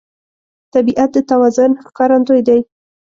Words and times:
طبیعت 0.73 1.09
د 1.13 1.17
توازن 1.29 1.71
ښکارندوی 1.85 2.41
دی. 2.47 2.59